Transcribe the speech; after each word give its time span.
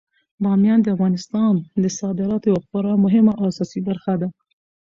بامیان 0.43 0.79
د 0.81 0.87
افغانستان 0.95 1.53
د 1.83 1.85
صادراتو 1.99 2.49
یوه 2.51 2.61
خورا 2.67 2.93
مهمه 3.05 3.33
او 3.39 3.43
اساسي 3.51 3.79
برخه 3.87 4.13
ده. 4.21 4.27